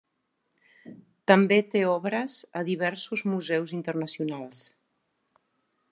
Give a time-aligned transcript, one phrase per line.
[1.31, 4.65] També té obres a diversos museus internacionals.